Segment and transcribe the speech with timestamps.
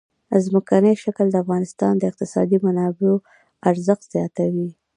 [0.45, 3.15] ځمکنی شکل د افغانستان د اقتصادي منابعو
[3.69, 4.69] ارزښت زیاتوي.